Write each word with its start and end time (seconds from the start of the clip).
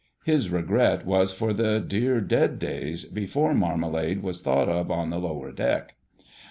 His 0.23 0.49
regret 0.49 1.05
was 1.05 1.31
for 1.31 1.53
the 1.53 1.77
"dear 1.79 2.21
dead 2.21 2.57
days" 2.57 3.05
before 3.05 3.53
marmalade 3.53 4.23
was 4.23 4.41
thought 4.41 4.67
of 4.67 4.89
on 4.89 5.11
the 5.11 5.19
Lower 5.19 5.51
deck. 5.51 5.93